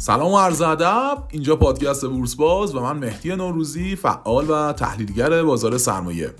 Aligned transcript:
سلام 0.00 0.32
و 0.32 0.38
عرض 0.38 0.62
ادب. 0.62 1.18
اینجا 1.30 1.56
پادکست 1.56 2.06
بورس 2.06 2.34
باز 2.34 2.74
و 2.74 2.80
من 2.80 2.96
مهدی 2.96 3.36
نوروزی 3.36 3.96
فعال 3.96 4.50
و 4.50 4.72
تحلیلگر 4.72 5.42
بازار 5.42 5.78
سرمایه. 5.78 6.34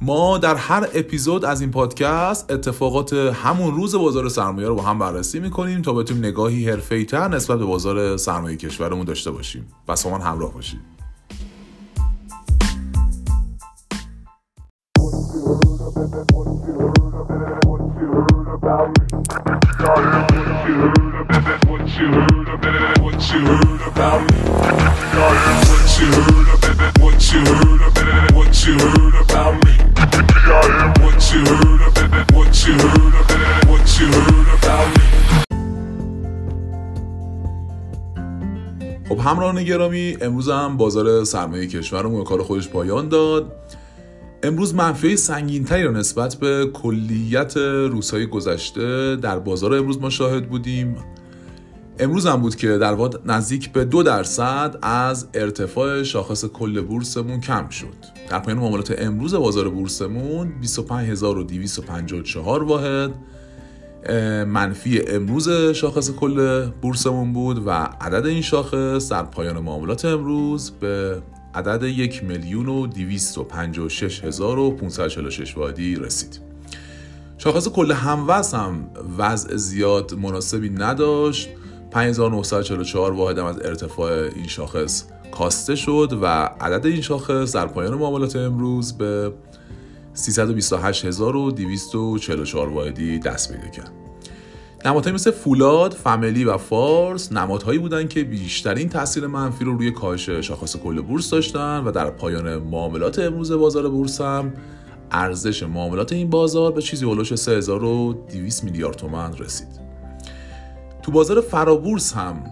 ما 0.00 0.38
در 0.38 0.54
هر 0.54 0.88
اپیزود 0.94 1.44
از 1.44 1.60
این 1.60 1.70
پادکست 1.70 2.50
اتفاقات 2.50 3.12
همون 3.12 3.74
روز 3.74 3.94
بازار 3.94 4.28
سرمایه 4.28 4.68
رو 4.68 4.74
با 4.74 4.82
هم 4.82 4.98
بررسی 4.98 5.40
می‌کنیم 5.40 5.82
تا 5.82 5.92
بتونیم 5.92 6.24
نگاهی 6.24 6.70
حرفه‌ای‌تر 6.70 7.28
نسبت 7.28 7.58
به 7.58 7.64
بازار 7.64 8.16
سرمایه 8.16 8.56
کشورمون 8.56 9.04
داشته 9.04 9.30
باشیم. 9.30 9.68
پس 9.88 10.06
من 10.06 10.20
همراه 10.20 10.54
باشید. 10.54 10.80
همراهان 39.22 39.64
گرامی 39.64 40.16
امروز 40.20 40.48
هم 40.48 40.76
بازار 40.76 41.24
سرمایه 41.24 41.66
کشورمون 41.66 42.24
کار 42.24 42.42
خودش 42.42 42.68
پایان 42.68 43.08
داد. 43.08 43.52
امروز 44.42 44.74
منفی 44.74 45.16
سنگینتری 45.16 45.82
رو 45.82 45.92
نسبت 45.92 46.34
به 46.34 46.70
کلیت 46.72 47.56
روزهای 47.56 48.26
گذشته 48.26 49.16
در 49.16 49.38
بازار 49.38 49.74
امروز 49.74 50.00
ما 50.00 50.10
شاهد 50.10 50.48
بودیم. 50.48 50.96
امروز 51.98 52.26
هم 52.26 52.40
بود 52.40 52.56
که 52.56 52.78
در 52.78 52.92
واقع 52.92 53.18
نزدیک 53.24 53.72
به 53.72 53.84
دو 53.84 54.02
درصد 54.02 54.78
از 54.82 55.28
ارتفاع 55.34 56.02
شاخص 56.02 56.44
کل 56.44 56.80
بورسمون 56.80 57.40
کم 57.40 57.68
شد. 57.68 57.94
در 58.30 58.38
پایان 58.38 58.60
معاملات 58.60 58.94
امروز 58.98 59.34
بازار 59.34 59.68
بورسمون 59.68 60.48
25254 60.60 62.62
واحد. 62.62 63.10
منفی 64.46 65.00
امروز 65.08 65.50
شاخص 65.50 66.10
کل 66.10 66.66
بورسمون 66.66 67.32
بود 67.32 67.66
و 67.66 67.70
عدد 68.00 68.26
این 68.26 68.42
شاخص 68.42 69.08
در 69.08 69.22
پایان 69.22 69.58
معاملات 69.58 70.04
امروز 70.04 70.70
به 70.70 71.22
عدد 71.54 71.82
یک 71.82 72.24
میلیون 72.24 72.68
و 72.68 72.86
دیویست 72.86 73.38
و 73.38 73.44
پنج 73.44 73.78
و 73.78 73.88
شش 73.88 74.24
هزار 74.24 74.58
و 74.58 74.78
واحدی 75.56 75.96
رسید. 75.96 76.40
شاخص 77.38 77.68
کل 77.68 77.92
هموز 77.92 78.54
هم 78.54 78.90
وضع 79.18 79.56
زیاد 79.56 80.14
مناسبی 80.14 80.70
نداشت. 80.70 81.48
5944 81.90 83.12
واحد 83.12 83.38
از 83.38 83.60
ارتفاع 83.64 84.12
این 84.12 84.46
شاخص 84.46 85.04
کاسته 85.32 85.74
شد 85.74 86.18
و 86.22 86.26
عدد 86.60 86.86
این 86.86 87.00
شاخص 87.00 87.54
در 87.54 87.66
پایان 87.66 87.94
معاملات 87.94 88.36
امروز 88.36 88.92
به 88.92 89.32
328244 90.14 92.68
واحدی 92.68 93.18
دست 93.18 93.52
پیدا 93.52 93.68
کرد 93.68 93.92
نمادهایی 94.84 95.14
مثل 95.14 95.30
فولاد، 95.30 95.92
فامیلی 95.92 96.44
و 96.44 96.56
فارس 96.56 97.32
نمادهایی 97.32 97.78
بودند 97.78 98.08
که 98.08 98.24
بیشترین 98.24 98.88
تاثیر 98.88 99.26
منفی 99.26 99.64
رو 99.64 99.76
روی 99.76 99.90
کاهش 99.90 100.30
شاخص 100.30 100.76
کل 100.76 101.00
بورس 101.00 101.30
داشتن 101.30 101.84
و 101.84 101.90
در 101.90 102.10
پایان 102.10 102.56
معاملات 102.56 103.18
امروز 103.18 103.52
بازار 103.52 103.88
بورس 103.88 104.20
هم 104.20 104.52
ارزش 105.10 105.62
معاملات 105.62 106.12
این 106.12 106.30
بازار 106.30 106.72
به 106.72 106.82
چیزی 106.82 107.04
هولوش 107.04 107.34
3200 107.34 108.64
میلیارد 108.64 108.96
تومان 108.96 109.38
رسید. 109.38 109.68
تو 111.02 111.12
بازار 111.12 111.40
فرابورس 111.40 112.12
هم 112.12 112.44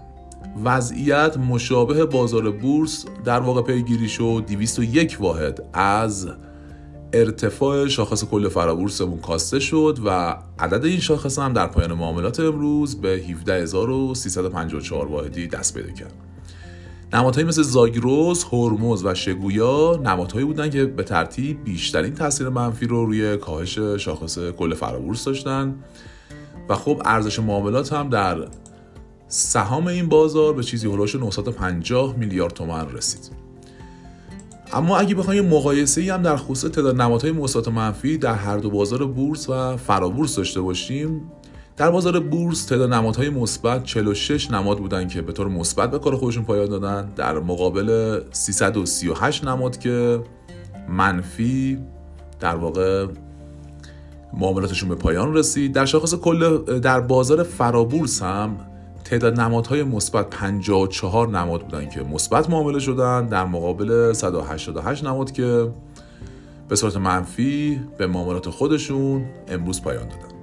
وضعیت 0.64 1.36
مشابه 1.36 2.04
بازار 2.04 2.50
بورس 2.50 3.04
در 3.24 3.40
واقع 3.40 3.62
پیگیری 3.62 4.08
شد 4.08 4.44
201 4.48 5.20
واحد 5.20 5.62
از 5.72 6.28
ارتفاع 7.12 7.88
شاخص 7.88 8.24
کل 8.24 8.48
فرابورسمون 8.48 9.20
کاسته 9.20 9.60
شد 9.60 9.98
و 10.04 10.36
عدد 10.58 10.84
این 10.84 11.00
شاخص 11.00 11.38
هم 11.38 11.52
در 11.52 11.66
پایان 11.66 11.92
معاملات 11.92 12.40
امروز 12.40 13.00
به 13.00 13.08
17354 13.08 15.06
واحدی 15.06 15.46
دست 15.46 15.74
پیدا 15.74 15.90
کرد. 15.92 16.14
نمادهایی 17.12 17.48
مثل 17.48 17.62
زاگروس، 17.62 18.44
هرمز 18.52 19.04
و 19.04 19.14
شگویا 19.14 20.00
نمادهایی 20.04 20.46
بودند 20.46 20.70
که 20.70 20.84
به 20.84 21.02
ترتیب 21.02 21.64
بیشترین 21.64 22.14
تاثیر 22.14 22.48
منفی 22.48 22.86
رو 22.86 23.06
روی 23.06 23.36
کاهش 23.36 23.78
شاخص 23.78 24.38
کل 24.38 24.74
فرابورس 24.74 25.24
داشتن 25.24 25.74
و 26.68 26.74
خب 26.74 27.02
ارزش 27.04 27.38
معاملات 27.38 27.92
هم 27.92 28.08
در 28.08 28.48
سهام 29.28 29.86
این 29.86 30.08
بازار 30.08 30.52
به 30.52 30.62
چیزی 30.62 30.88
هلوش 30.88 31.14
950 31.14 32.16
میلیارد 32.16 32.52
تومان 32.52 32.92
رسید. 32.92 33.49
اما 34.72 34.98
اگه 34.98 35.14
بخوایم 35.14 35.46
مقایسه 35.46 36.00
ای 36.00 36.10
هم 36.10 36.22
در 36.22 36.36
خصوص 36.36 36.70
تعداد 36.70 37.00
نمادهای 37.00 37.32
مثبت 37.32 37.68
و 37.68 37.70
منفی 37.70 38.18
در 38.18 38.34
هر 38.34 38.56
دو 38.56 38.70
بازار 38.70 39.06
بورس 39.06 39.48
و 39.48 39.76
فرابورس 39.76 40.36
داشته 40.36 40.60
باشیم 40.60 41.30
در 41.76 41.90
بازار 41.90 42.20
بورس 42.20 42.64
تعداد 42.64 42.92
نمادهای 42.92 43.30
مثبت 43.30 43.84
46 43.84 44.50
نماد 44.50 44.78
بودن 44.78 45.08
که 45.08 45.22
به 45.22 45.32
طور 45.32 45.48
مثبت 45.48 45.90
به 45.90 45.98
کار 45.98 46.16
خودشون 46.16 46.44
پایان 46.44 46.68
دادن 46.68 47.08
در 47.16 47.38
مقابل 47.38 48.20
338 48.32 49.44
نماد 49.44 49.78
که 49.78 50.20
منفی 50.88 51.78
در 52.40 52.56
واقع 52.56 53.06
معاملاتشون 54.32 54.88
به 54.88 54.94
پایان 54.94 55.34
رسید. 55.34 55.72
در 55.72 55.84
شاخص 55.84 56.14
کل 56.14 56.58
در 56.80 57.00
بازار 57.00 57.42
فرابورس 57.42 58.22
هم 58.22 58.56
تعداد 59.10 59.40
نمادهای 59.40 59.82
مثبت 59.82 60.30
54 60.30 61.28
نماد 61.28 61.62
بودن 61.62 61.88
که 61.88 62.02
مثبت 62.02 62.50
معامله 62.50 62.78
شدن 62.78 63.26
در 63.26 63.44
مقابل 63.44 64.12
188 64.12 65.04
نماد 65.04 65.32
که 65.32 65.70
به 66.68 66.76
صورت 66.76 66.96
منفی 66.96 67.80
به 67.98 68.06
معاملات 68.06 68.50
خودشون 68.50 69.24
امروز 69.48 69.82
پایان 69.82 70.08
دادن. 70.08 70.34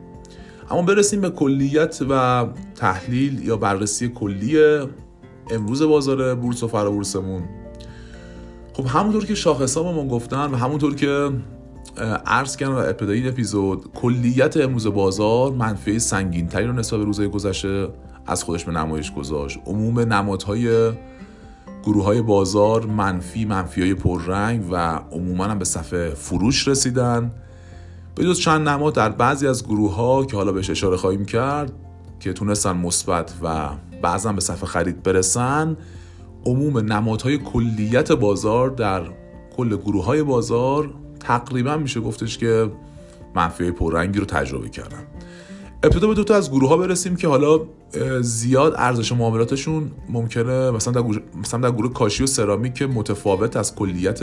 اما 0.70 0.82
برسیم 0.82 1.22
به 1.22 1.30
کلیت 1.30 2.02
و 2.10 2.46
تحلیل 2.76 3.48
یا 3.48 3.58
بررسی 3.58 4.10
کلی 4.10 4.58
امروز 5.52 5.82
بازار 5.82 6.36
بورس 6.36 6.64
و 6.64 6.68
فرابورسمون. 6.68 7.44
خب 8.74 8.86
همونطور 8.86 9.26
که 9.26 9.36
شاخص 9.36 9.78
ما 9.78 10.08
گفتن 10.08 10.52
و 10.52 10.56
همونطور 10.56 10.96
که 10.96 11.32
عرض 12.26 12.56
کردم 12.56 12.74
و 12.74 12.78
ابتدایی 12.78 13.22
این 13.22 13.30
اپیزود 13.30 13.94
کلیت 13.94 14.58
امروز 14.58 14.88
بازار 14.88 15.52
منفی 15.52 16.00
سنگین 16.00 16.48
تری 16.48 16.66
رو 16.66 16.74
نسبت 16.74 17.00
به 17.00 17.06
روزهای 17.06 17.28
گذشته 17.28 17.88
از 18.28 18.44
خودش 18.44 18.66
به 18.66 18.72
نمایش 18.72 19.14
گذاشت. 19.14 19.60
عموم 19.66 20.00
نمادهای 20.00 20.92
گروه 21.84 22.04
های 22.06 22.22
بازار 22.22 22.86
منفی 22.86 23.46
منفی 23.46 23.82
های 23.82 23.94
پررنگ 23.94 24.66
و 24.72 24.76
عموما 25.12 25.46
هم 25.46 25.60
به 25.60 25.66
صفحه 25.66 26.10
فروش 26.10 26.68
رسیدن. 26.68 27.32
به 28.16 28.24
جز 28.24 28.40
چند 28.40 28.70
نماد 28.70 28.96
در 28.96 29.10
بعضی 29.10 29.48
از 29.48 29.66
گروه 29.66 29.96
ها 29.96 30.26
که 30.26 30.38
حالا 30.38 30.52
بهش 30.52 30.70
اشاره 30.70 30.98
خواهیم 30.98 31.26
کرد 31.26 31.74
که 32.20 32.34
تونستن 32.34 32.78
مثبت 32.78 33.34
و 33.44 33.70
بعضا 34.02 34.34
به 34.34 34.42
صفحه 34.42 34.66
خرید 34.66 35.04
برسن 35.04 35.78
عموم 36.46 36.78
نمادهای 36.78 37.38
کلیت 37.38 38.12
بازار 38.12 38.70
در 38.70 39.02
کل 39.58 39.78
گروه 39.78 40.06
های 40.06 40.24
بازار 40.24 40.94
تقریبا 41.20 41.78
میشه 41.78 42.00
گفتش 42.00 42.38
که 42.38 42.72
منفی 43.36 43.72
پررنگی 43.72 44.20
رو 44.20 44.26
تجربه 44.26 44.70
کردن. 44.70 45.04
ابتدا 45.84 46.08
به 46.08 46.14
دو 46.14 46.24
تا 46.24 46.36
از 46.36 46.52
گروه 46.52 46.70
ها 46.70 46.78
برسیم 46.78 47.16
که 47.16 47.28
حالا 47.28 47.60
زیاد 48.22 48.74
ارزش 48.78 49.12
معاملاتشون 49.12 49.92
ممکنه. 50.10 50.72
مثلا 50.72 50.94
در 50.94 51.02
گروه, 51.02 51.22
مثلا 51.42 51.60
در 51.60 51.72
گروه 51.72 51.94
کاشی 51.94 52.24
و 52.24 52.28
سرامیک 52.28 52.74
که 52.74 52.88
متفاوت 52.88 53.58
از 53.58 53.76
کلیت 53.76 54.20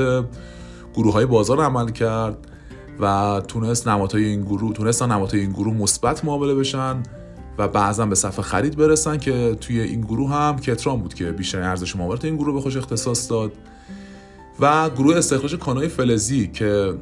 گروه 0.94 1.12
های 1.12 1.26
بازار 1.26 1.60
عمل 1.60 1.91
کرد 1.91 2.37
و 3.00 3.43
تونست 3.48 3.88
نمادهای 3.88 4.25
این 4.25 4.43
گروه 4.43 4.73
تونستن 4.73 5.12
نمادهای 5.12 5.40
این 5.40 5.52
گروه 5.52 5.75
مثبت 5.75 6.25
معامله 6.25 6.55
بشن 6.55 7.02
و 7.58 7.69
بعضا 7.69 8.06
به 8.06 8.14
صفحه 8.14 8.43
خرید 8.43 8.76
برسن 8.76 9.19
که 9.19 9.56
توی 9.61 9.81
این 9.81 10.00
گروه 10.00 10.31
هم 10.31 10.58
کتران 10.58 11.00
بود 11.00 11.14
که 11.14 11.32
بیشتر 11.32 11.62
ارزش 11.62 11.96
معاملات 11.96 12.25
این 12.25 12.37
گروه 12.37 12.55
به 12.55 12.61
خوش 12.61 12.76
اختصاص 12.76 13.31
داد. 13.31 13.52
و 14.61 14.90
گروه 14.90 15.17
استخراج 15.17 15.56
کانای 15.56 15.88
فلزی 15.88 16.46
که 16.46 16.94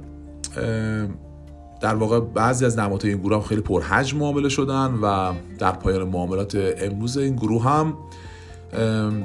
در 1.83 1.95
واقع 1.95 2.21
بعضی 2.21 2.65
از 2.65 2.79
نمادهای 2.79 3.13
این 3.13 3.23
گروه 3.23 3.37
هم 3.37 3.43
خیلی 3.43 3.61
پرحجم 3.61 4.19
معامله 4.19 4.49
شدن 4.49 4.95
و 5.03 5.33
در 5.59 5.73
پایان 5.73 6.09
معاملات 6.09 6.75
امروز 6.79 7.17
این 7.17 7.37
گروه 7.37 7.65
هم 7.65 7.95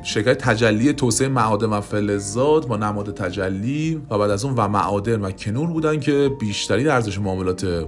شرکت 0.04 0.38
تجلی 0.38 0.94
توسعه 0.94 1.28
معادن 1.28 1.68
و 1.68 1.82
فلزات 1.82 2.68
با 2.68 2.78
نماد 2.78 3.14
تجلی 3.14 4.02
و 4.10 4.18
بعد 4.18 4.32
از 4.32 4.46
اون 4.46 4.54
و 4.58 4.68
معادن 4.68 5.22
و 5.22 5.32
کنور 5.32 5.68
بودن 5.68 6.00
که 6.00 6.32
بیشترین 6.40 6.90
ارزش 6.90 7.20
معاملات 7.20 7.88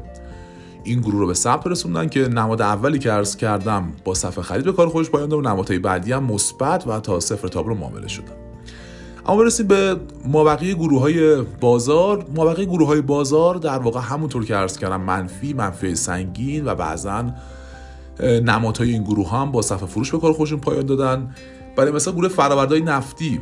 این 0.83 1.01
گروه 1.01 1.19
رو 1.19 1.27
به 1.27 1.33
ثبت 1.33 1.67
رسوندن 1.67 2.09
که 2.09 2.27
نماد 2.27 2.61
اولی 2.61 2.99
که 2.99 3.11
عرض 3.11 3.35
کردم 3.35 3.91
با 4.03 4.13
صفحه 4.13 4.43
خرید 4.43 4.65
به 4.65 4.71
کار 4.71 4.89
خودش 4.89 5.09
پایان 5.09 5.29
داد 5.29 5.39
و 5.39 5.41
نمادهای 5.41 5.79
بعدی 5.79 6.11
هم 6.11 6.23
مثبت 6.23 6.87
و 6.87 6.99
تا 6.99 7.19
صفر 7.19 7.47
تابلو 7.47 7.75
معامله 7.75 8.07
شدن. 8.07 8.48
اما 9.29 9.37
برسیم 9.37 9.67
به 9.67 9.95
مابقی 10.25 10.73
گروه 10.73 11.01
های 11.01 11.41
بازار. 11.41 12.25
مابقی 12.35 12.65
گروه 12.65 12.87
های 12.87 13.01
بازار 13.01 13.55
در 13.55 13.79
واقع 13.79 13.99
همونطور 13.99 14.45
که 14.45 14.55
عرض 14.55 14.77
کردم 14.77 15.01
منفی 15.01 15.53
منفی 15.53 15.95
سنگین 15.95 16.65
و 16.65 16.75
بعضا 16.75 17.25
نمادهای 18.43 18.91
این 18.91 19.03
گروه 19.03 19.31
هم 19.31 19.51
با 19.51 19.61
صفحه 19.61 19.85
فروش 19.85 20.11
به 20.11 20.19
کار 20.19 20.33
خودشون 20.33 20.59
پایان 20.59 20.85
دادن. 20.85 21.35
برای 21.75 21.91
مثلا 21.91 22.13
گروه 22.13 22.27
فرآوردهای 22.27 22.81
نفتی. 22.81 23.39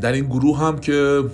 در 0.00 0.12
این 0.12 0.24
گروه 0.24 0.58
هم 0.58 0.78
که 0.78 1.24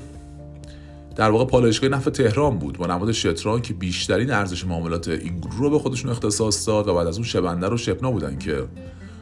در 1.17 1.31
واقع 1.31 1.44
پالایشگاه 1.44 1.91
نفت 1.91 2.09
تهران 2.09 2.59
بود 2.59 2.79
با 2.79 2.87
نماد 2.87 3.12
شتران 3.12 3.62
که 3.62 3.75
بیشترین 3.75 4.31
ارزش 4.31 4.67
معاملات 4.67 5.09
این 5.09 5.41
گروه 5.41 5.59
رو 5.59 5.71
به 5.71 5.79
خودشون 5.79 6.11
اختصاص 6.11 6.69
داد 6.69 6.89
و 6.89 6.94
بعد 6.94 7.06
از 7.06 7.17
اون 7.17 7.27
شبنده 7.27 7.69
رو 7.69 7.77
شپنا 7.77 8.11
بودن 8.11 8.39
که 8.39 8.65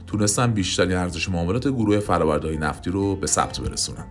تونستن 0.06 0.53
بیشترین 0.53 0.97
ارزش 0.97 1.29
معاملات 1.29 1.69
گروه 1.69 1.99
فرآوردهای 1.99 2.56
نفتی 2.56 2.91
رو 2.91 3.17
به 3.17 3.26
ثبت 3.26 3.61
برسونن. 3.61 4.05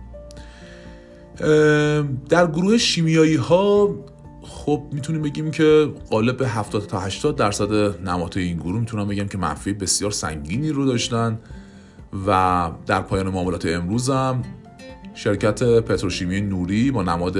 در 2.28 2.46
گروه 2.46 2.78
شیمیایی 2.78 3.36
ها 3.36 3.94
خب 4.42 4.82
می‌تونیم 4.92 5.22
بگیم 5.22 5.50
که 5.50 5.92
قالب 6.10 6.42
70 6.42 6.86
تا 6.86 7.00
80 7.00 7.36
درصد 7.36 7.72
نمادهای 8.08 8.44
این 8.44 8.56
گروه 8.56 8.80
می‌تونم 8.80 9.08
بگم 9.08 9.28
که 9.28 9.38
منفی 9.38 9.72
بسیار 9.72 10.10
سنگینی 10.10 10.70
رو 10.70 10.86
داشتن 10.86 11.38
و 12.26 12.70
در 12.86 13.00
پایان 13.00 13.28
معاملات 13.28 13.66
امروز 13.66 14.10
هم 14.10 14.42
شرکت 15.14 15.62
پتروشیمی 15.62 16.40
نوری 16.40 16.90
با 16.90 17.02
نماد 17.02 17.38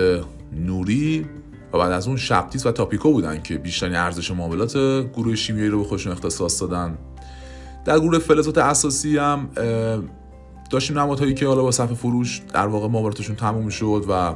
نوری 0.52 1.26
و 1.72 1.78
بعد 1.78 1.92
از 1.92 2.08
اون 2.08 2.16
شبتیس 2.16 2.66
و 2.66 2.72
تاپیکو 2.72 3.12
بودن 3.12 3.42
که 3.42 3.58
بیشترین 3.58 3.96
ارزش 3.96 4.30
معاملات 4.30 4.76
گروه 5.12 5.34
شیمیایی 5.34 5.70
رو 5.70 5.78
به 5.78 5.84
خودشون 5.84 6.12
اختصاص 6.12 6.60
دادن. 6.60 6.98
در 7.86 7.98
گروه 7.98 8.18
فلزات 8.18 8.58
اساسی 8.58 9.18
هم 9.18 9.48
داشتیم 10.70 10.98
نمادهایی 10.98 11.34
که 11.34 11.46
حالا 11.46 11.62
با 11.62 11.70
صفحه 11.70 11.94
فروش 11.94 12.42
در 12.52 12.66
واقع 12.66 12.88
معاملاتشون 12.88 13.36
تموم 13.36 13.68
شد 13.68 14.04
و 14.08 14.34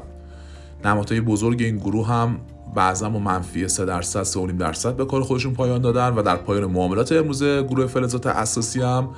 نمادهای 0.85 1.20
بزرگ 1.20 1.62
این 1.62 1.76
گروه 1.76 2.08
هم 2.08 2.41
بعضا 2.75 3.11
با 3.11 3.19
منفی 3.19 3.69
3 3.69 3.85
درصد 3.85 4.25
3.5 4.25 4.52
درصد 4.52 4.97
به 4.97 5.05
کار 5.05 5.23
خودشون 5.23 5.55
پایان 5.55 5.81
دادن 5.81 6.08
و 6.08 6.23
در 6.23 6.37
پایان 6.37 6.64
معاملات 6.64 7.12
امروز 7.12 7.44
گروه 7.44 7.87
فلزات 7.87 8.26
اساسی 8.26 8.81
هم 8.81 9.08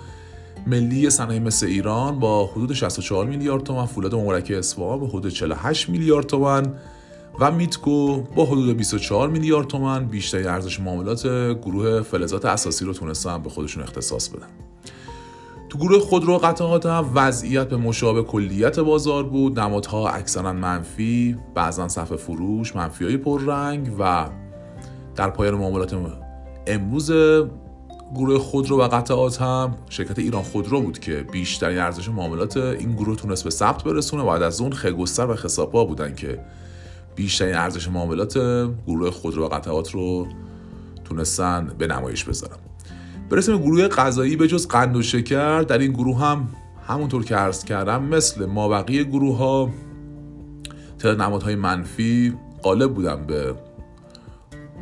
ملی 0.67 1.11
صنایع 1.11 1.41
مثل 1.41 1.67
ایران 1.67 2.19
با 2.19 2.47
حدود 2.47 2.73
64 2.73 3.27
میلیارد 3.27 3.63
تومان 3.63 3.87
فولاد 3.87 4.15
مبارکه 4.15 4.59
اصفهان 4.59 5.01
با 5.01 5.07
حدود 5.07 5.29
48 5.29 5.89
میلیارد 5.89 6.27
تومان 6.27 6.75
و 7.41 7.51
میتکو 7.51 8.23
با 8.23 8.45
حدود 8.45 8.77
24 8.77 9.29
میلیارد 9.29 9.67
تومان 9.67 10.07
بیشترین 10.07 10.47
ارزش 10.47 10.81
معاملات 10.81 11.27
گروه 11.53 12.01
فلزات 12.01 12.45
اساسی 12.45 12.85
رو 12.85 12.93
تونستن 12.93 13.43
به 13.43 13.51
خودشون 13.51 13.83
اختصاص 13.83 14.29
بدن. 14.29 14.47
تو 15.69 15.79
گروه 15.79 16.01
خودرو 16.01 16.39
قطعات 16.39 16.87
هم 16.87 17.11
وضعیت 17.15 17.69
به 17.69 17.77
مشابه 17.77 18.23
کلیت 18.23 18.79
بازار 18.79 19.25
بود. 19.25 19.61
نمادها 19.61 20.09
اکثرا 20.09 20.53
منفی 20.53 21.37
بعضا 21.55 21.89
صفحه 21.89 22.17
فروش 22.17 22.77
منفی 22.77 23.05
های 23.05 23.17
پررنگ 23.17 23.91
و 23.99 24.29
در 25.17 25.31
پایان 25.31 25.55
معاملات 25.55 25.95
امروز 26.67 27.13
گروه 28.15 28.39
خودرو 28.39 28.81
و 28.81 28.89
قطعات 28.89 29.43
هم 29.43 29.75
شرکت 29.89 30.19
ایران 30.19 30.43
خودرو 30.43 30.81
بود 30.81 30.99
که 30.99 31.27
بیشترین 31.33 31.79
ارزش 31.79 32.09
معاملات 32.09 32.57
این 32.57 32.93
گروه 32.93 33.17
تونست 33.17 33.45
به 33.45 33.51
ثبت 33.51 33.85
برسونه 33.85 34.25
بعد 34.25 34.43
از 34.43 34.61
اون 34.61 34.73
خگستر 34.73 35.27
و 35.27 35.35
خساپا 35.35 35.85
بودن 35.85 36.15
که 36.15 36.39
بیشترین 37.15 37.55
ارزش 37.55 37.89
معاملات 37.89 38.39
گروه 38.87 39.11
خودرو 39.11 39.45
و 39.45 39.49
قطعات 39.49 39.91
رو 39.91 40.27
تونستن 41.05 41.75
به 41.79 41.87
نمایش 41.87 42.25
بذارن. 42.25 42.57
برسیم 43.31 43.59
گروه 43.59 43.89
غذایی 43.89 44.37
به 44.37 44.49
جز 44.49 44.69
قند 44.69 44.97
و 44.97 45.03
شکر 45.03 45.63
در 45.63 45.79
این 45.79 45.93
گروه 45.93 46.21
هم 46.21 46.49
همونطور 46.89 47.25
که 47.25 47.37
عرض 47.37 47.65
کردم 47.65 48.03
مثل 48.03 48.47
مابقی 48.47 49.05
گروه 49.05 49.37
ها 49.37 49.71
تعداد 50.99 51.23
نمادهای 51.23 51.55
منفی 51.55 52.35
غالب 52.63 52.95
بودن 52.95 53.27
به 53.27 53.55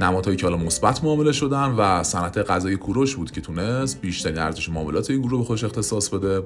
نمادهایی 0.01 0.37
که 0.37 0.47
حالا 0.47 0.57
مثبت 0.57 1.05
معامله 1.05 1.33
شدن 1.33 1.75
و 1.79 2.03
صنعت 2.03 2.39
غذایی 2.39 2.77
کوروش 2.77 3.17
بود 3.17 3.31
که 3.31 3.41
تونست 3.41 4.01
بیشترین 4.01 4.39
ارزش 4.39 4.69
معاملات 4.69 5.11
این 5.11 5.21
گروه 5.21 5.41
به 5.41 5.45
خودش 5.45 5.65
اختصاص 5.65 6.09
بده. 6.09 6.43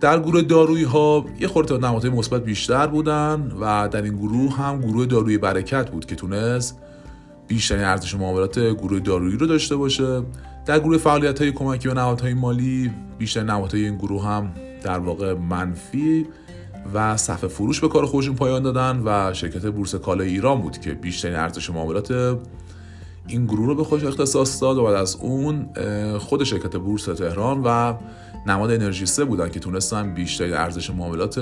در 0.00 0.20
گروه 0.20 0.42
دارویی 0.42 0.84
ها 0.84 1.24
یه 1.40 1.48
خورده 1.48 1.78
نمادهای 1.78 2.10
مثبت 2.10 2.44
بیشتر 2.44 2.86
بودن 2.86 3.52
و 3.60 3.88
در 3.88 4.02
این 4.02 4.16
گروه 4.16 4.56
هم 4.56 4.80
گروه 4.80 5.06
داروی 5.06 5.38
برکت 5.38 5.90
بود 5.90 6.06
که 6.06 6.14
تونست 6.14 6.78
بیشترین 7.48 7.84
ارزش 7.84 8.14
معاملات 8.14 8.58
گروه 8.58 9.00
دارویی 9.00 9.36
رو 9.36 9.46
داشته 9.46 9.76
باشه. 9.76 10.22
در 10.66 10.78
گروه 10.78 10.98
فعالیت 10.98 11.40
های 11.40 11.52
کمکی 11.52 11.88
و 11.88 11.94
نهادهای 11.94 12.34
مالی 12.34 12.90
بیشتر 13.18 13.42
نهادهای 13.42 13.84
این 13.84 13.96
گروه 13.96 14.24
هم 14.26 14.52
در 14.82 14.98
واقع 14.98 15.34
منفی 15.34 16.26
و 16.94 17.16
صفحه 17.16 17.48
فروش 17.48 17.80
به 17.80 17.88
کار 17.88 18.06
خودشون 18.06 18.34
پایان 18.34 18.62
دادن 18.62 19.02
و 19.04 19.34
شرکت 19.34 19.66
بورس 19.66 19.94
کالای 19.94 20.28
ایران 20.28 20.60
بود 20.60 20.78
که 20.78 20.94
بیشترین 20.94 21.36
ارزش 21.36 21.70
معاملات 21.70 22.38
این 23.26 23.46
گروه 23.46 23.66
رو 23.66 23.74
به 23.74 23.84
خودش 23.84 24.04
اختصاص 24.04 24.62
داد 24.62 24.78
و 24.78 24.84
بعد 24.84 24.94
از 24.94 25.16
اون 25.20 25.68
خود 26.18 26.44
شرکت 26.44 26.76
بورس 26.76 27.04
تهران 27.04 27.62
و 27.64 27.94
نماد 28.46 28.70
انرژی 28.70 29.06
سه 29.06 29.24
بودن 29.24 29.48
که 29.48 29.60
تونستن 29.60 30.14
بیشترین 30.14 30.54
ارزش 30.54 30.90
معاملات 30.90 31.40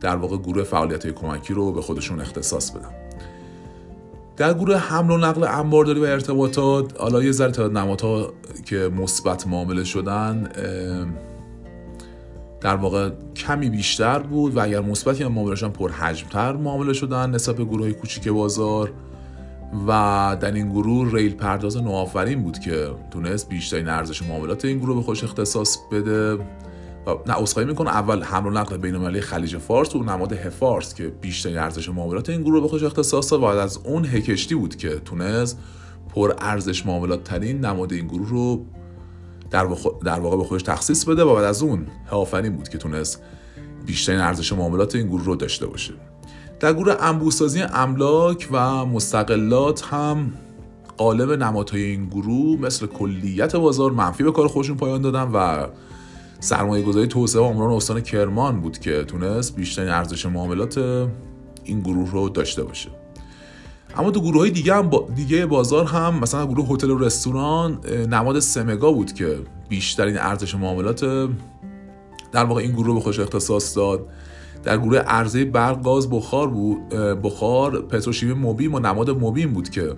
در 0.00 0.16
واقع 0.16 0.36
گروه 0.36 0.62
فعالیت 0.62 1.06
کمکی 1.06 1.54
رو 1.54 1.72
به 1.72 1.82
خودشون 1.82 2.20
اختصاص 2.20 2.70
بدن. 2.70 2.90
در 4.36 4.54
گروه 4.54 4.76
حمل 4.76 5.10
و 5.10 5.16
نقل 5.16 5.44
انبارداری 5.44 6.00
و 6.00 6.04
ارتباطات 6.04 7.00
حالا 7.00 7.22
یه 7.22 7.32
ذره 7.32 7.50
تعداد 7.50 7.78
نمادها 7.78 8.32
که 8.64 8.76
مثبت 8.76 9.46
معامله 9.46 9.84
شدن 9.84 10.48
در 12.60 12.76
واقع 12.76 13.10
کمی 13.36 13.70
بیشتر 13.70 14.18
بود 14.18 14.56
و 14.56 14.60
اگر 14.62 14.80
مثبتی 14.80 15.24
هم 15.24 15.32
معاملهشان 15.32 15.72
پر 15.72 15.90
حجمتر 15.90 16.52
معامله 16.52 16.92
شدن 16.92 17.30
نسبت 17.30 17.56
به 17.56 17.64
گروه 17.64 17.82
های 17.82 17.94
کوچیک 17.94 18.28
بازار. 18.28 18.92
و 19.88 20.36
در 20.40 20.52
این 20.52 20.68
گروه 20.68 21.12
ریل 21.12 21.34
پرداز 21.34 21.76
نوآفرین 21.76 22.42
بود 22.42 22.58
که 22.58 22.90
تونست 23.10 23.48
بیشترین 23.48 23.88
ارزش 23.88 24.22
معاملات 24.22 24.64
این 24.64 24.78
گروه 24.78 24.96
به 24.96 25.02
خودش 25.02 25.24
اختصاص 25.24 25.78
بده. 25.92 26.38
نه 27.26 27.42
اسخای 27.42 27.64
می‌کنه 27.64 27.90
اول 27.90 28.22
حمل 28.22 28.46
و 28.46 28.50
نقل 28.50 28.76
بین 28.76 29.20
خلیج 29.20 29.56
فارس 29.56 29.96
و 29.96 30.02
نماد 30.02 30.32
هفارس 30.32 30.94
که 30.94 31.08
بیشترین 31.08 31.58
ارزش 31.58 31.88
معاملات 31.88 32.30
این 32.30 32.42
گروه 32.42 32.60
به 32.60 32.68
خودش 32.68 32.82
اختصاص 32.82 33.32
داد 33.32 33.40
بعد 33.40 33.58
از 33.58 33.78
اون 33.84 34.04
هکشتی 34.04 34.54
بود 34.54 34.76
که 34.76 34.88
تونست 34.88 35.58
پر 36.14 36.34
ارزش 36.38 36.86
معاملات 36.86 37.24
ترین 37.24 37.64
نماد 37.64 37.92
این 37.92 38.06
گروه 38.06 38.28
رو 38.28 38.64
در, 39.50 39.68
در 40.04 40.20
واقع 40.20 40.36
به 40.36 40.44
خودش 40.44 40.62
تخصیص 40.62 41.04
بده 41.04 41.22
و 41.22 41.34
بعد 41.34 41.44
از 41.44 41.62
اون 41.62 41.86
هافرین 42.10 42.56
بود 42.56 42.68
که 42.68 42.78
تونست 42.78 43.22
بیشترین 43.86 44.20
ارزش 44.20 44.52
معاملات 44.52 44.94
این 44.94 45.06
گروه 45.06 45.24
رو 45.24 45.36
داشته 45.36 45.66
باشه. 45.66 45.94
در 46.60 46.72
گروه 46.72 46.94
انبوسازی 47.00 47.62
املاک 47.62 48.48
و 48.52 48.84
مستقلات 48.86 49.84
هم 49.84 50.32
قالب 50.96 51.32
نمادهای 51.32 51.82
این 51.82 52.06
گروه 52.06 52.60
مثل 52.60 52.86
کلیت 52.86 53.56
بازار 53.56 53.92
منفی 53.92 54.24
به 54.24 54.32
کار 54.32 54.48
خودشون 54.48 54.76
پایان 54.76 55.02
دادن 55.02 55.22
و 55.22 55.66
سرمایه 56.40 56.84
گذاری 56.84 57.06
توسعه 57.06 57.42
و 57.42 57.44
عمران 57.44 57.70
استان 57.70 58.00
کرمان 58.00 58.60
بود 58.60 58.78
که 58.78 59.04
تونست 59.04 59.56
بیشترین 59.56 59.88
ارزش 59.88 60.26
معاملات 60.26 60.78
این 61.64 61.80
گروه 61.80 62.10
رو 62.12 62.28
داشته 62.28 62.62
باشه. 62.62 62.90
اما 63.96 64.10
تو 64.10 64.20
گروه 64.20 64.38
های 64.38 64.50
دیگه 64.50 64.74
هم 64.74 64.90
دیگه 65.14 65.46
بازار 65.46 65.84
هم 65.84 66.18
مثلا 66.18 66.46
گروه 66.46 66.68
هتل 66.68 66.90
و 66.90 66.98
رستوران 66.98 67.78
نماد 68.10 68.38
سمگا 68.38 68.92
بود 68.92 69.12
که 69.12 69.38
بیشترین 69.68 70.18
ارزش 70.18 70.54
معاملات 70.54 71.04
در 72.32 72.44
واقع 72.44 72.60
این 72.62 72.72
گروه 72.72 72.94
به 72.94 73.00
خودش 73.00 73.20
اختصاص 73.20 73.76
داد. 73.76 74.06
در 74.62 74.78
گروه 74.78 74.98
عرضه 74.98 75.44
برق 75.44 75.82
گاز 75.82 76.10
بخار 76.10 76.48
بود 76.48 76.88
بخار 77.22 77.82
پتروشیمی 77.82 78.32
موبیم 78.32 78.74
و 78.74 78.78
نماد 78.78 79.10
موبیم 79.10 79.52
بود 79.52 79.68
که 79.70 79.94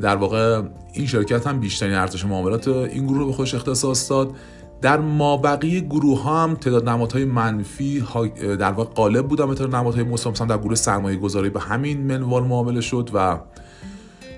در 0.00 0.16
واقع 0.16 0.62
این 0.92 1.06
شرکت 1.06 1.46
هم 1.46 1.60
بیشترین 1.60 1.94
ارزش 1.94 2.24
معاملات 2.24 2.68
این 2.68 3.06
گروه 3.06 3.26
به 3.26 3.32
خودش 3.32 3.54
اختصاص 3.54 4.10
داد. 4.10 4.34
در 4.82 5.00
مابقی 5.00 5.80
گروه 5.80 6.22
ها 6.22 6.42
هم 6.42 6.54
تعداد 6.54 6.88
نمادهای 6.88 7.24
منفی 7.24 8.04
در 8.40 8.72
واقع 8.72 8.94
غالب 8.94 9.28
بودن 9.28 9.46
به 9.46 9.54
تعداد 9.54 9.74
نمادهای 9.74 10.04
مثبت 10.04 10.48
در 10.48 10.58
گروه 10.58 10.74
سرمایه 10.74 11.16
گذاری 11.16 11.50
به 11.50 11.60
همین 11.60 12.00
منوال 12.00 12.44
معامله 12.44 12.80
شد 12.80 13.10
و 13.14 13.40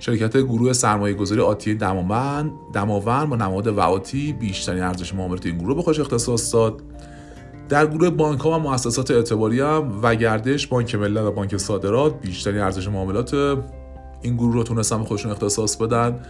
شرکت 0.00 0.36
گروه 0.36 0.72
سرمایه 0.72 1.14
گذاری 1.14 1.40
آتی 1.40 1.74
دماوند 1.74 2.52
دماوند 2.74 3.28
با 3.28 3.36
نماد 3.36 3.66
وعاتی 3.66 4.32
بیشترین 4.32 4.82
ارزش 4.82 5.14
معاملات 5.14 5.46
این 5.46 5.58
گروه 5.58 5.76
به 5.76 5.82
خودش 5.82 6.00
اختصاص 6.00 6.54
داد. 6.54 6.82
در 7.72 7.86
گروه 7.86 8.10
بانک 8.10 8.40
ها 8.40 8.50
و 8.50 8.58
مؤسسات 8.58 9.10
اعتباری 9.10 9.60
هم 9.60 10.00
و 10.02 10.14
گردش 10.14 10.66
بانک 10.66 10.94
ملت 10.94 11.22
و 11.22 11.32
بانک 11.32 11.56
صادرات 11.56 12.20
بیشترین 12.20 12.60
ارزش 12.60 12.88
معاملات 12.88 13.34
این 14.22 14.36
گروه 14.36 14.54
رو 14.54 14.62
تونستن 14.62 14.98
به 14.98 15.04
خودشون 15.04 15.32
اختصاص 15.32 15.76
بدن. 15.76 16.20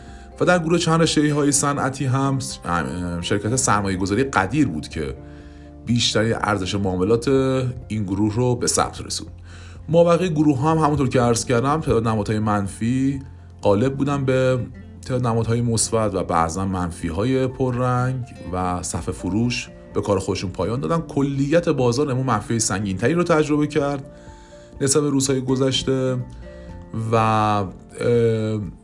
و 0.41 0.45
در 0.45 0.59
گروه 0.59 0.79
چند 0.79 1.03
رشته 1.03 1.35
های 1.35 1.53
صنعتی 1.53 2.05
هم 2.05 2.39
شرکت 3.21 3.57
سرمایه 3.57 3.97
گذاری 3.97 4.25
قدیر 4.25 4.69
بود 4.69 4.89
که 4.89 5.15
بیشتری 5.87 6.33
ارزش 6.33 6.75
معاملات 6.75 7.29
این 7.89 8.05
گروه 8.05 8.35
رو 8.35 8.57
به 8.57 8.67
ثبت 8.67 9.01
رسوند. 9.01 9.33
مابقی 9.89 10.29
گروه 10.29 10.61
هم 10.61 10.79
همونطور 10.79 11.09
که 11.09 11.21
عرض 11.21 11.45
کردم 11.45 11.81
تعداد 11.81 12.09
نمادهای 12.09 12.39
منفی 12.39 13.23
غالب 13.63 13.97
بودن 13.97 14.25
به 14.25 14.59
تعداد 15.07 15.27
نمادهای 15.27 15.61
مثبت 15.61 16.15
و 16.15 16.25
بعضا 16.25 16.65
منفی 16.65 17.09
های 17.09 17.47
پررنگ 17.47 18.25
و 18.53 18.83
صفحه 18.83 19.13
فروش. 19.13 19.71
به 19.95 20.01
کار 20.01 20.19
خودشون 20.19 20.51
پایان 20.51 20.81
دادن. 20.81 21.01
کلیت 21.01 21.69
بازار 21.69 22.13
نمو 22.13 22.23
منفی 22.23 22.59
سنگینتری 22.59 23.15
رو 23.15 23.23
تجربه 23.23 23.67
کرد 23.67 24.05
نسبت 24.81 25.03
روزهای 25.03 25.41
گذشته 25.41 26.17
و 27.13 27.65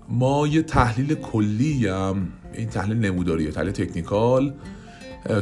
ما 0.08 0.46
یه 0.46 0.62
تحلیل 0.62 1.14
کلی 1.14 1.86
هم 1.86 2.28
این 2.54 2.68
تحلیل 2.68 2.96
نموداریه 2.96 3.50
تحلیل 3.50 3.72
تکنیکال 3.72 4.54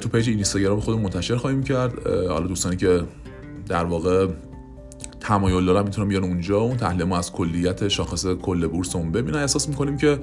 تو 0.01 0.09
پیج 0.09 0.29
اینستاگرام 0.29 0.81
خودمون 0.81 1.03
منتشر 1.03 1.37
خواهیم 1.37 1.63
کرد. 1.63 2.07
حالا 2.07 2.47
دوستانی 2.47 2.77
که 2.77 3.03
در 3.69 3.85
واقع 3.85 4.29
تمایل 5.21 5.67
دارن 5.67 5.85
می‌تونن 5.85 6.09
بیان 6.09 6.25
اونجا. 6.25 6.59
اون 6.59 6.77
تحلیل 6.77 7.05
ما 7.05 7.19
از 7.19 7.33
کلیت 7.33 7.89
شاخص 7.89 8.27
کل 8.27 8.67
بورسمون 8.67 9.13
ببینن. 9.13 9.39
احساس 9.39 9.69
می‌کنیم 9.69 9.97
که 9.97 10.19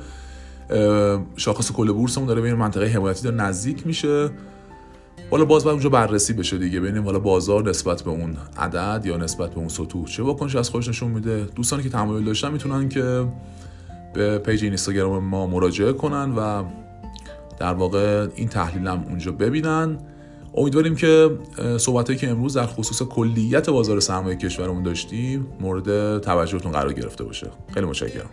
شاخص 1.35 1.71
کل 1.71 1.91
بورسمون 1.91 2.27
داره 2.27 2.41
به 2.41 2.53
منطقه 2.53 2.85
حمایتی 2.85 3.23
داره 3.23 3.35
نزدیک 3.35 3.87
میشه. 3.87 4.29
حالا 5.31 5.45
باز 5.45 5.63
باید 5.63 5.73
اونجا 5.73 5.89
بررسی 5.89 6.33
بشه 6.33 6.57
دیگه 6.57 6.79
ببینیم 6.79 7.03
حالا 7.03 7.19
بازار 7.19 7.69
نسبت 7.69 8.01
به 8.01 8.09
اون 8.09 8.37
عدد 8.57 9.05
یا 9.05 9.17
نسبت 9.17 9.49
به 9.49 9.57
اون 9.57 9.67
سطوح 9.67 10.05
چه 10.05 10.23
واکنشی 10.23 10.57
از 10.57 10.69
خودش 10.69 10.87
نشون 10.87 11.11
میده. 11.11 11.45
دوستانی 11.55 11.83
که 11.83 11.89
تمایل 11.89 12.25
داشتن 12.25 12.51
می‌تونن 12.51 12.89
که 12.89 13.25
به 14.13 14.37
پیج 14.37 14.63
اینستاگرام 14.63 15.23
ما 15.23 15.47
مراجعه 15.47 15.93
کنن 15.93 16.33
و 16.37 16.63
در 17.59 17.73
واقع 17.73 18.27
این 18.35 18.47
تحلیل 18.47 18.87
هم 18.87 19.03
اونجا 19.09 19.31
ببینن. 19.31 19.97
امیدواریم 20.57 20.95
که 20.95 21.29
صحبتهایی 21.77 22.19
که 22.19 22.29
امروز 22.29 22.57
در 22.57 22.65
خصوص 22.65 23.01
کلیت 23.01 23.69
بازار 23.69 23.99
سرمایه 23.99 24.35
کشورمون 24.35 24.83
داشتیم 24.83 25.47
مورد 25.59 26.19
توجهتون 26.21 26.71
قرار 26.71 26.93
گرفته 26.93 27.23
باشه. 27.23 27.47
خیلی 27.73 27.85
متشکرم. 27.85 28.29